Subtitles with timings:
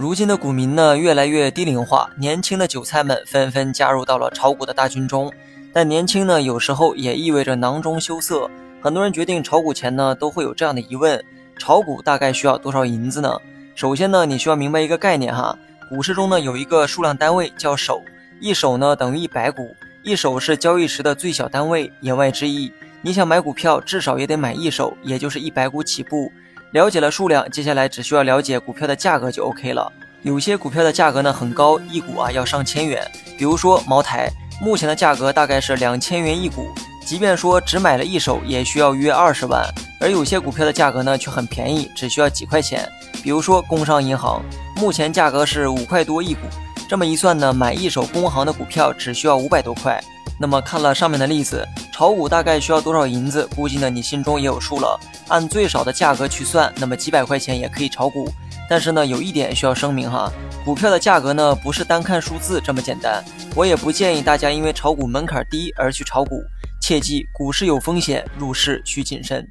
[0.00, 5.28] 如今的股民呢，越来越低龄化，年轻的韭菜们纷纷加入到了炒股的大军中。
[5.72, 8.48] 但年轻呢，有时候也意味着囊中羞涩。
[8.80, 11.20] 很多人决定炒股前呢，都会有这样的疑问：
[11.58, 13.36] 炒股大概需要多少银子呢？
[13.74, 15.58] 首先呢，你需要明白一个概念哈，
[15.88, 18.00] 股市中呢有一个数量单位叫手，
[18.40, 19.74] 一手呢等于一百股，
[20.04, 21.92] 一手是交易时的最小单位。
[22.02, 22.72] 言外之意，
[23.02, 26.30] 你想买股票，至少也得买一手，也就是一百股起步。
[26.72, 29.90] 了解了数量，接下来只需要了解股票的价格就 OK 了。
[30.22, 33.02] 有些股票的价格呢很高，一股啊要上千元。
[33.38, 34.28] 比如说茅台，
[34.60, 36.68] 目前的价格大概是两千元一股，
[37.06, 39.64] 即便说只买了一手，也需要约二十万。
[40.00, 42.86] 而有些股票的价格呢却很便宜，只需要几块钱。
[43.22, 44.42] 比如说工商银行，
[44.76, 46.40] 目前价格是五块多一股，
[46.88, 49.98] 这么一算呢，买一手工行的股票只需要五百多块。
[50.38, 51.66] 那么看了上面的例子，
[51.98, 53.44] 炒股大概需要多少银子？
[53.56, 55.00] 估计呢你心中也有数了。
[55.26, 58.30] 按最少的价格去算，那么几百块钱也可以炒股。
[58.70, 60.32] 但是呢，有一点需要声明哈，
[60.64, 63.20] 股票的价格呢不是单看数字这么简单。
[63.56, 66.40] 我也不建议大家因为炒股门槛低而去炒股，
[66.80, 69.44] 切记股市有风险，入市需谨慎。